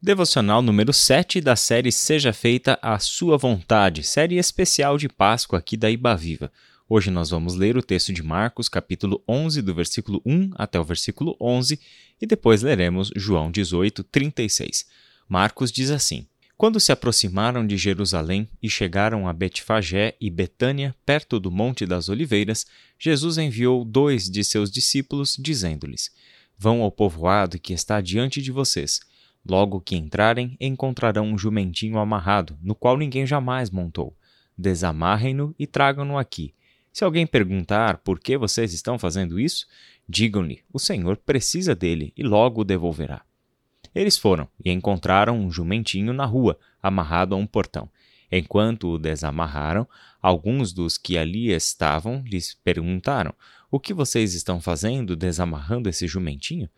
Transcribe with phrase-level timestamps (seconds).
[0.00, 5.76] Devocional número 7 da série Seja Feita a Sua Vontade, série especial de Páscoa aqui
[5.76, 6.52] da Iba Viva.
[6.88, 10.84] Hoje nós vamos ler o texto de Marcos, capítulo 11, do versículo 1 até o
[10.84, 11.80] versículo 11,
[12.20, 14.86] e depois leremos João 18, 36.
[15.28, 21.40] Marcos diz assim: Quando se aproximaram de Jerusalém e chegaram a Betfagé e Betânia, perto
[21.40, 26.12] do Monte das Oliveiras, Jesus enviou dois de seus discípulos, dizendo-lhes:
[26.56, 29.00] Vão ao povoado que está diante de vocês
[29.48, 34.14] Logo que entrarem, encontrarão um jumentinho amarrado, no qual ninguém jamais montou.
[34.56, 36.54] Desamarrem-no e tragam-no aqui.
[36.92, 39.66] Se alguém perguntar por que vocês estão fazendo isso,
[40.06, 43.22] digam-lhe: o Senhor precisa dele e logo o devolverá.
[43.94, 47.88] Eles foram e encontraram um jumentinho na rua, amarrado a um portão.
[48.30, 49.88] Enquanto o desamarraram,
[50.20, 53.32] alguns dos que ali estavam lhes perguntaram:
[53.70, 56.68] O que vocês estão fazendo desamarrando esse jumentinho?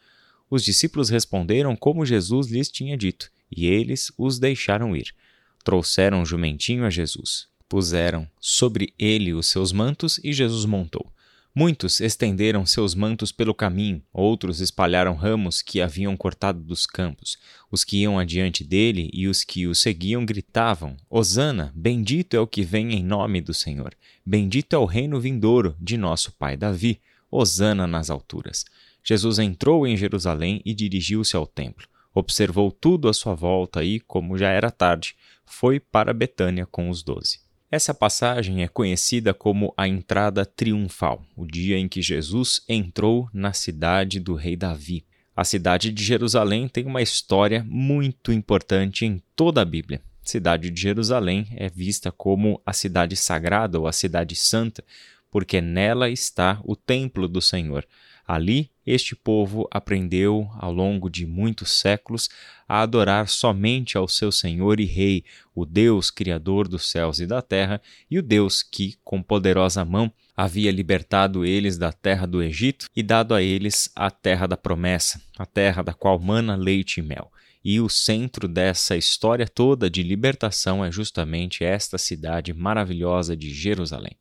[0.50, 5.14] Os discípulos responderam como Jesus lhes tinha dito, e eles os deixaram ir.
[5.62, 7.46] Trouxeram o jumentinho a Jesus.
[7.68, 11.12] Puseram sobre ele os seus mantos e Jesus montou.
[11.54, 17.37] Muitos estenderam seus mantos pelo caminho, outros espalharam ramos que haviam cortado dos campos.
[17.71, 22.46] Os que iam adiante dele e os que o seguiam gritavam: Hosana, bendito é o
[22.46, 23.95] que vem em nome do Senhor.
[24.24, 27.01] Bendito é o reino vindouro de nosso pai Davi.
[27.30, 28.65] Hosana nas alturas.
[29.02, 31.87] Jesus entrou em Jerusalém e dirigiu-se ao templo.
[32.15, 37.02] Observou tudo à sua volta e, como já era tarde, foi para Betânia com os
[37.02, 37.40] doze.
[37.71, 43.52] Essa passagem é conhecida como a entrada triunfal, o dia em que Jesus entrou na
[43.52, 45.04] cidade do rei Davi.
[45.37, 50.02] A cidade de Jerusalém tem uma história muito importante em toda a Bíblia.
[50.24, 54.84] A cidade de Jerusalém é vista como a cidade sagrada ou a cidade santa,
[55.30, 57.87] porque nela está o templo do Senhor.
[58.32, 62.28] Ali, este povo aprendeu, ao longo de muitos séculos,
[62.68, 67.42] a adorar somente ao seu Senhor e Rei, o Deus Criador dos céus e da
[67.42, 72.87] terra, e o Deus que, com poderosa mão, havia libertado eles da terra do Egito
[72.94, 77.03] e dado a eles a terra da promessa, a terra da qual mana leite e
[77.03, 77.32] mel.
[77.62, 84.16] E o centro dessa história toda de libertação é justamente esta cidade maravilhosa de Jerusalém.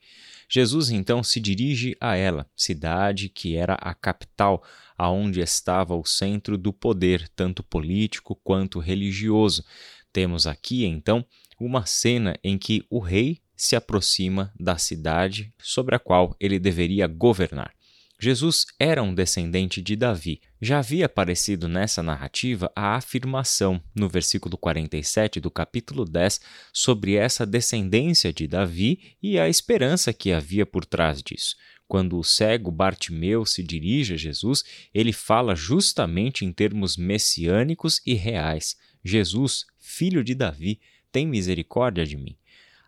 [0.50, 4.64] Jesus então se dirige a ela, cidade que era a capital,
[4.98, 9.64] aonde estava o centro do poder, tanto político quanto religioso.
[10.12, 11.24] Temos aqui então
[11.60, 17.06] uma cena em que o rei se aproxima da cidade sobre a qual ele deveria
[17.06, 17.74] governar.
[18.22, 20.42] Jesus era um descendente de Davi.
[20.62, 26.42] Já havia aparecido nessa narrativa a afirmação, no versículo 47 do capítulo 10,
[26.74, 31.56] sobre essa descendência de Davi e a esperança que havia por trás disso.
[31.88, 38.16] Quando o cego Bartimeu se dirige a Jesus, ele fala justamente em termos messiânicos e
[38.16, 42.39] reais: Jesus, filho de Davi, tem misericórdia de mim.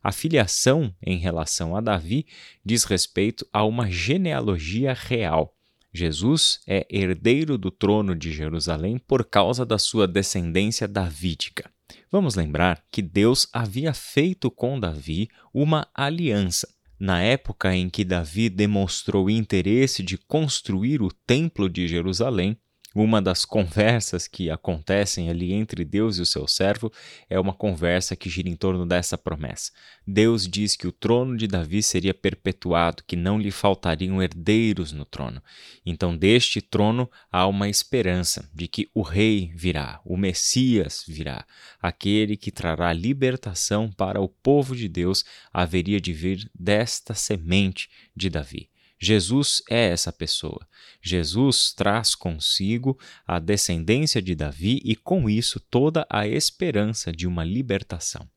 [0.03, 2.25] A filiação em relação a Davi
[2.65, 5.55] diz respeito a uma genealogia real.
[5.93, 11.69] Jesus é herdeiro do trono de Jerusalém por causa da sua descendência davídica.
[12.09, 16.67] Vamos lembrar que Deus havia feito com Davi uma aliança.
[16.99, 22.57] Na época em que Davi demonstrou interesse de construir o Templo de Jerusalém,
[22.93, 26.91] uma das conversas que acontecem ali entre Deus e o seu servo
[27.29, 29.71] é uma conversa que gira em torno dessa promessa.
[30.05, 35.05] Deus diz que o trono de Davi seria perpetuado, que não lhe faltariam herdeiros no
[35.05, 35.41] trono.
[35.85, 41.45] Então, deste trono há uma esperança de que o rei virá, o Messias virá,
[41.81, 45.23] aquele que trará libertação para o povo de Deus
[45.53, 48.70] haveria de vir desta semente de Davi.
[49.01, 50.67] Jesus é essa pessoa.
[51.01, 57.43] Jesus traz consigo a descendência de Davi e, com isso, toda a esperança de uma
[57.43, 58.29] libertação.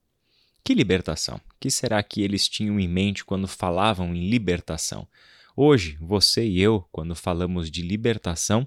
[0.65, 1.39] Que libertação?
[1.61, 5.07] Que será que eles tinham em mente quando falavam em libertação?
[5.55, 8.67] Hoje, você e eu, quando falamos de libertação,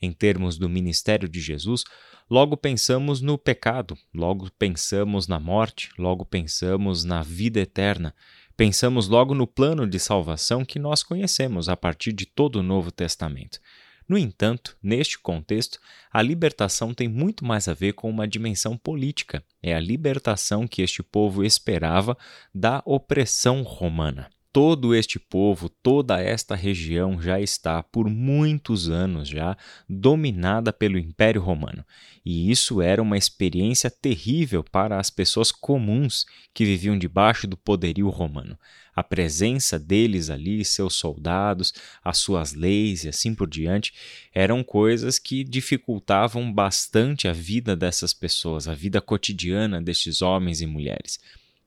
[0.00, 1.84] em termos do ministério de Jesus,
[2.30, 8.14] logo pensamos no pecado, logo pensamos na morte, logo pensamos na vida eterna.
[8.56, 12.90] Pensamos logo no plano de salvação que nós conhecemos a partir de todo o Novo
[12.90, 13.60] Testamento.
[14.08, 15.78] No entanto, neste contexto,
[16.10, 19.44] a libertação tem muito mais a ver com uma dimensão política.
[19.62, 22.16] É a libertação que este povo esperava
[22.54, 24.30] da opressão romana.
[24.56, 29.54] Todo este povo, toda esta região já está por muitos anos já
[29.86, 31.84] dominada pelo Império Romano.
[32.24, 36.24] E isso era uma experiência terrível para as pessoas comuns
[36.54, 38.58] que viviam debaixo do poderio romano.
[38.94, 43.92] A presença deles ali, seus soldados, as suas leis e assim por diante,
[44.34, 50.66] eram coisas que dificultavam bastante a vida dessas pessoas, a vida cotidiana destes homens e
[50.66, 51.20] mulheres.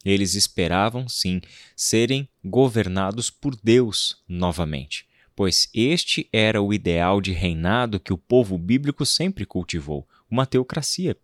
[0.04, 1.42] Eles esperavam, sim,
[1.76, 5.06] serem governados por Deus novamente,
[5.36, 11.18] pois este era o ideal de reinado que o povo bíblico sempre cultivou uma teocracia.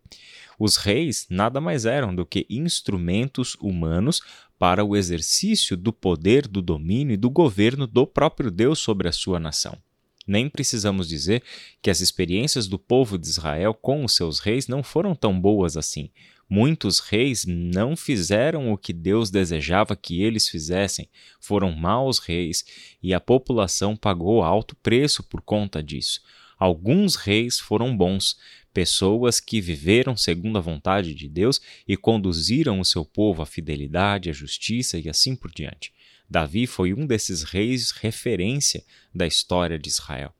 [0.58, 4.20] Os reis nada mais eram do que instrumentos humanos
[4.58, 9.12] para o exercício do poder, do domínio e do governo do próprio Deus sobre a
[9.12, 9.78] sua nação.
[10.26, 11.42] Nem precisamos dizer
[11.80, 15.76] que as experiências do povo de Israel com os seus reis não foram tão boas
[15.76, 16.10] assim.
[16.48, 21.08] Muitos reis não fizeram o que Deus desejava que eles fizessem,
[21.40, 22.64] foram maus reis
[23.02, 26.20] e a população pagou alto preço por conta disso.
[26.58, 28.36] Alguns reis foram bons,
[28.72, 34.30] pessoas que viveram segundo a vontade de Deus e conduziram o seu povo à fidelidade,
[34.30, 35.92] à justiça e assim por diante.
[36.28, 38.84] Davi foi um desses reis referência
[39.14, 40.34] da história de Israel.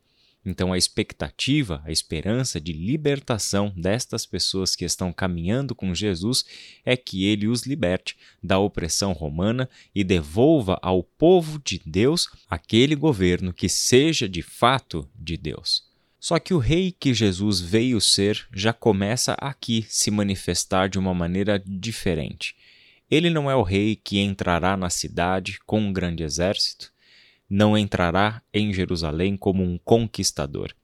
[0.47, 6.45] Então, a expectativa, a esperança de libertação destas pessoas que estão caminhando com Jesus
[6.85, 12.95] é que ele os liberte da opressão romana e devolva ao povo de Deus aquele
[12.95, 15.85] governo que seja de fato de Deus.
[16.21, 21.13] Só que o rei que Jesus veio ser já começa aqui se manifestar de uma
[21.13, 22.55] maneira diferente.
[23.11, 26.93] Ele não é o rei que entrará na cidade com um grande exército,
[27.49, 30.75] não entrará em Jerusalém como um conquistador.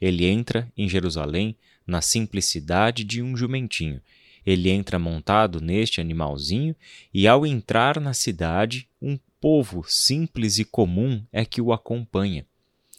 [0.00, 1.56] Ele entra em Jerusalém
[1.86, 4.00] na simplicidade de um jumentinho.
[4.44, 6.74] Ele entra montado neste animalzinho
[7.12, 12.46] e, ao entrar na cidade, um povo simples e comum é que o acompanha.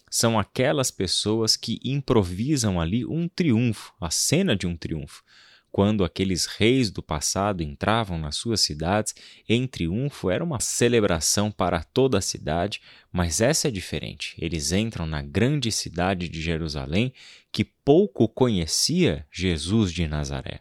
[0.10, 5.24] São aquelas pessoas que improvisam ali um triunfo, a cena de um triunfo.
[5.72, 9.16] Quando aqueles reis do passado entravam nas suas cidades
[9.48, 12.82] em triunfo, era uma celebração para toda a cidade,
[13.12, 14.36] mas essa é diferente.
[14.38, 17.14] Eles entram na grande cidade de Jerusalém,
[17.54, 20.60] que pouco conhecia Jesus de Nazaré.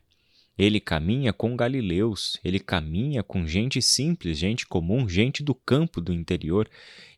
[0.57, 6.13] Ele caminha com galileus, ele caminha com gente simples, gente comum, gente do campo do
[6.13, 6.69] interior,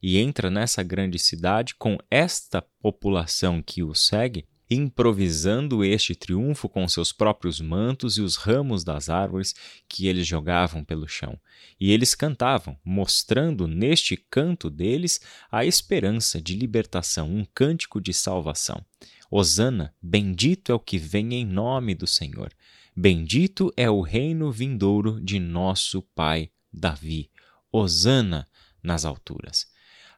[0.00, 6.86] e entra nessa grande cidade com esta população que o segue improvisando este triunfo com
[6.88, 9.54] seus próprios mantos e os ramos das árvores
[9.88, 11.38] que eles jogavam pelo chão.
[11.80, 15.20] E eles cantavam, mostrando neste canto deles
[15.50, 18.84] a esperança de libertação, um cântico de salvação.
[19.30, 22.52] Hosana, bendito é o que vem em nome do Senhor.
[22.94, 27.30] Bendito é o reino vindouro de nosso pai Davi.
[27.72, 28.46] Hosana
[28.82, 29.66] nas alturas.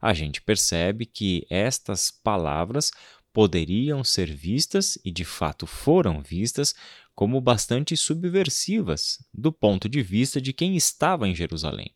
[0.05, 2.91] A gente percebe que estas palavras
[3.35, 6.73] poderiam ser vistas, e de fato foram vistas,
[7.17, 11.93] como bastante subversivas do ponto de vista de quem estava em Jerusalém.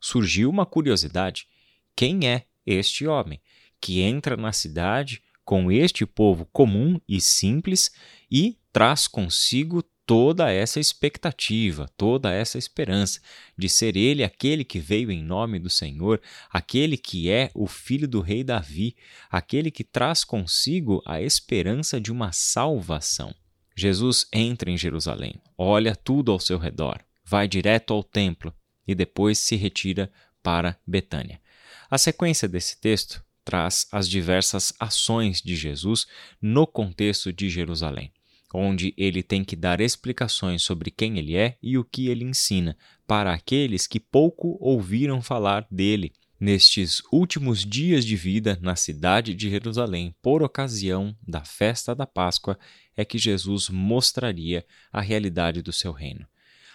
[0.00, 1.46] Surgiu uma curiosidade:
[1.94, 3.40] quem é este homem
[3.80, 7.90] que entra na cidade com este povo comum e simples
[8.30, 13.20] e traz consigo toda essa expectativa, toda essa esperança
[13.56, 16.20] de ser ele aquele que veio em nome do Senhor,
[16.50, 18.96] aquele que é o filho do rei Davi,
[19.30, 23.34] aquele que traz consigo a esperança de uma salvação.
[23.76, 28.52] Jesus entra em Jerusalém, olha tudo ao seu redor, vai direto ao templo
[28.86, 30.12] e depois se retira
[30.42, 31.40] para Betânia.
[31.88, 36.06] A sequência desse texto traz as diversas ações de Jesus
[36.40, 38.12] no contexto de Jerusalém
[38.52, 42.76] onde ele tem que dar explicações sobre quem ele é e o que ele ensina
[43.06, 49.48] para aqueles que pouco ouviram falar dele nestes últimos dias de vida na cidade de
[49.48, 52.58] Jerusalém, por ocasião da festa da Páscoa,
[52.96, 56.26] é que Jesus mostraria a realidade do seu reino.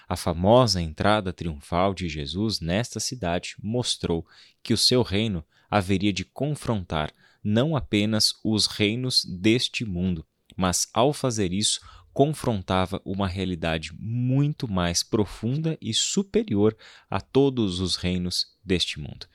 [0.07, 4.25] A famosa entrada triunfal de Jesus nesta cidade mostrou
[4.63, 7.11] que o seu reino haveria de confrontar
[7.43, 10.25] não apenas os reinos deste mundo,
[10.57, 11.79] mas ao fazer isso,
[12.11, 16.75] confrontava uma realidade muito mais profunda e superior
[17.07, 19.27] a todos os reinos deste mundo.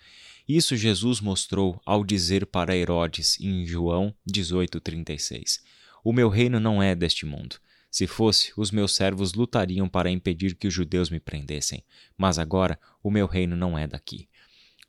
[0.48, 5.60] Isso Jesus mostrou ao dizer para Herodes em João 18:36.
[6.02, 7.56] O meu reino não é deste mundo.
[7.88, 11.84] Se fosse, os meus servos lutariam para impedir que os judeus me prendessem,
[12.16, 14.28] mas agora o meu reino não é daqui.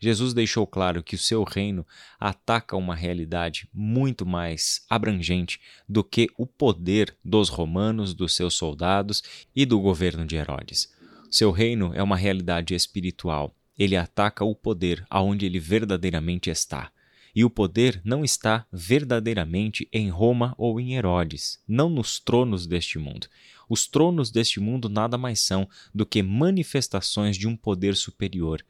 [0.04, 1.88] Jesus deixou claro que o seu reino
[2.20, 9.24] ataca uma realidade muito mais abrangente do que o poder dos romanos, dos seus soldados
[9.56, 10.92] e do governo de Herodes.
[11.32, 16.92] Seu reino é uma realidade espiritual, ele ataca o poder aonde ele verdadeiramente está.
[17.34, 23.00] E o poder não está verdadeiramente em Roma ou em Herodes, não nos tronos deste
[23.00, 23.28] mundo.
[23.70, 28.64] Os tronos deste mundo nada mais são do que manifestações de um poder superior.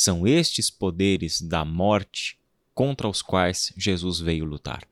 [0.00, 2.38] São estes poderes da morte
[2.72, 4.86] contra os quais Jesus veio lutar.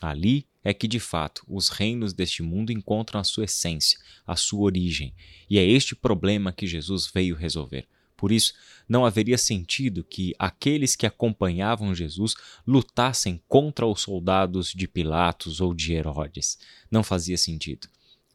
[0.00, 4.60] Ali é que, de fato, os reinos deste mundo encontram a sua essência, a sua
[4.60, 5.12] origem,
[5.50, 7.88] e é este problema que Jesus veio resolver.
[8.16, 8.54] Por isso,
[8.88, 15.74] não haveria sentido que aqueles que acompanhavam Jesus lutassem contra os soldados de Pilatos ou
[15.74, 16.56] de Herodes.
[16.88, 17.88] Não fazia sentido,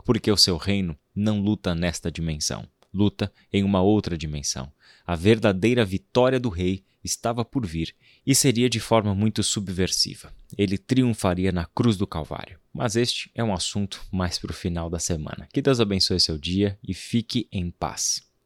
[0.04, 4.72] porque o seu reino não luta nesta dimensão, luta em uma outra dimensão.
[5.06, 10.34] A verdadeira vitória do rei estava por vir e seria de forma muito subversiva.
[10.58, 12.60] Ele triunfaria na cruz do Calvário.
[12.74, 15.48] Mas este é um assunto mais para o final da semana.
[15.54, 18.27] Que Deus abençoe seu dia e fique em paz.